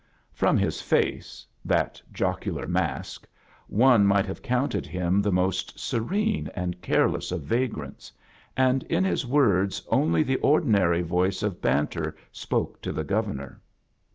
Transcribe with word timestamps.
From 0.33 0.57
his 0.57 0.81
face— 0.81 1.45
that 1.63 2.01
Jocular 2.11 2.67
mask— 2.67 3.27
one 3.67 4.03
m^ht 4.07 4.25
have 4.25 4.41
counted 4.41 4.87
him 4.87 5.21
the 5.21 5.31
most 5.31 5.79
serene 5.79 6.49
and 6.55 6.81
careless 6.81 7.31
of 7.31 7.43
vagrants, 7.43 8.11
and 8.57 8.83
tn 8.89 9.05
his 9.05 9.27
words 9.27 9.83
only 9.89 10.23
the 10.23 10.37
ordinary 10.37 11.03
voice 11.03 11.43
of 11.43 11.61
banter 11.61 12.15
spoke 12.31 12.81
to 12.81 12.91
theGovemor. 12.91 13.57